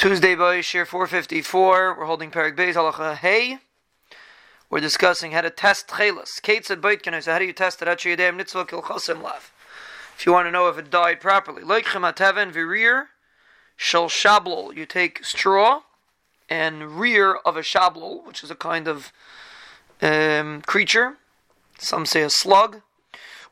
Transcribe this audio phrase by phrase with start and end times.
[0.00, 1.98] Tuesday by Shiur 454.
[1.98, 3.58] We're holding Perek Beis Halacha Hey.
[4.70, 6.40] We're discussing how to test Chelas.
[6.40, 7.86] Kate said Baitkin, so how do you test it?
[7.86, 9.52] Nitzvah Kil Chosim Lav.
[10.16, 11.62] If you want to know if it died properly.
[11.62, 13.08] Like Chemateven Virir
[13.76, 14.74] Shal Shablol.
[14.74, 15.82] You take straw
[16.48, 19.12] and rear of a shablol, which is a kind of
[20.00, 21.18] um, creature.
[21.76, 22.80] Some say a slug.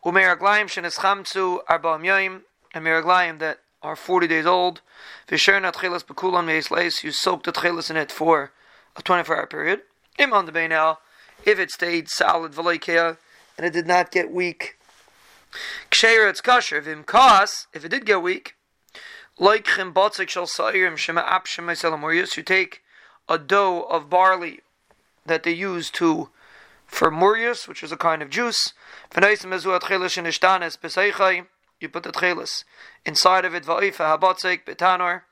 [0.03, 2.41] Umeraglaim shenes chamtzu arba yoim.
[2.73, 4.81] And meraglaim that are 40 days old.
[5.31, 5.61] You soak
[7.45, 8.53] the tchelas in it for
[8.97, 9.83] a 24 hour period.
[10.19, 10.99] The now,
[11.45, 14.77] if it stayed solid and it did not get weak.
[15.93, 16.81] It's kosher.
[16.81, 17.05] Vim
[17.73, 18.55] if it did get weak,
[19.39, 20.97] sa'irim
[22.37, 22.83] you take
[23.29, 24.61] a dough of barley
[25.25, 26.31] that they use to
[26.87, 28.73] for murius, which is a kind of juice.
[31.81, 32.65] You put the tchelis
[33.07, 35.23] inside of it, va'ifa habatzik betanor,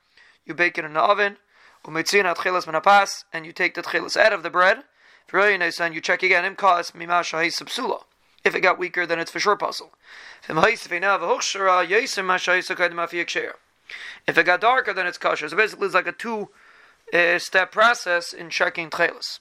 [0.45, 1.39] you bake it in the oven,
[1.85, 4.85] umitzina tchelis menapas, and you take the tchelis out of the bread.
[5.33, 8.05] And you check again, imkas mimasha subsula.
[8.45, 9.91] If it got weaker, then it's for sure pasul.
[14.29, 15.49] If it got darker, then it's kosher.
[15.49, 16.51] So basically, it's like a two
[17.13, 19.41] uh, step process in checking tchelis.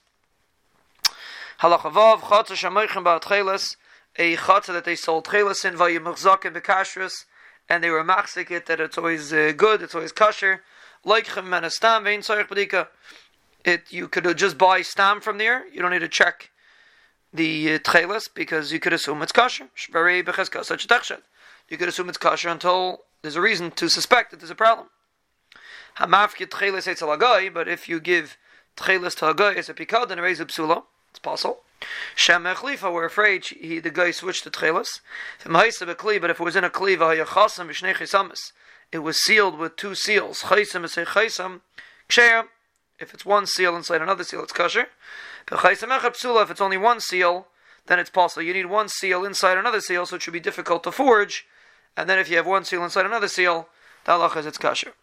[1.60, 3.76] Halachavav, chatzah shamoichem ba'at tchelis,
[4.18, 7.26] a chatzah that they sold tchelis in, vayimachzak in bekashrus,
[7.68, 10.62] and they were machzik it that it's always uh, good, it's always kosher.
[11.04, 12.88] Like chem stam vein tzarich badika.
[13.64, 15.68] It you could just buy stam from there.
[15.68, 16.52] You don't need to check
[17.34, 19.68] the uh, because you could assume it's kosher.
[21.70, 24.88] You could assume it's kosher until there's a reason to suspect that there's a problem.
[25.98, 28.38] Hamafkit tchelis etzel but if you give
[28.78, 30.84] tchelis to a guy as a pikad and a raise psula,
[31.16, 31.62] it's possible.
[32.14, 35.00] Shem Echlifa were afraid he, the guy switched to Tchelis.
[35.46, 38.38] But if it was in a Kliva,
[38.92, 40.44] it was sealed with two seals.
[42.98, 44.88] If it's one seal inside another seal, it's kosher.
[45.50, 47.48] If it's only one seal,
[47.88, 48.44] then it's possible.
[48.44, 51.48] You need one seal inside another seal, so it should be difficult to forge.
[51.96, 53.70] And then if you have one seal inside another seal,
[54.04, 54.94] the halacha is it's kosher.